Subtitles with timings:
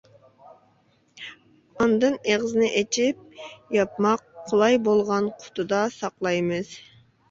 [1.81, 3.23] ئاندىن ئېغىزىنى ئېچىپ
[3.79, 6.79] ياپماق قولاي بولغان قۇتىدا ساقلايمىز.